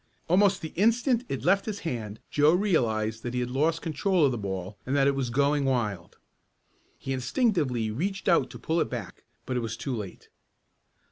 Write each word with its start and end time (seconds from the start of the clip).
Almost 0.27 0.63
the 0.63 0.69
instant 0.75 1.25
it 1.29 1.43
left 1.45 1.65
his 1.67 1.81
hand 1.81 2.19
Joe 2.31 2.55
realized 2.55 3.21
that 3.21 3.35
he 3.35 3.39
had 3.39 3.51
lost 3.51 3.83
control 3.83 4.25
of 4.25 4.31
the 4.31 4.37
ball 4.39 4.75
and 4.83 4.95
that 4.95 5.05
it 5.05 5.13
was 5.13 5.29
going 5.29 5.63
wild. 5.63 6.17
He 6.97 7.13
instinctively 7.13 7.91
reached 7.91 8.27
out 8.27 8.49
to 8.49 8.57
pull 8.57 8.81
it 8.81 8.89
back, 8.89 9.25
but 9.45 9.55
it 9.57 9.61
was 9.61 9.77
too 9.77 9.95
late. 9.95 10.29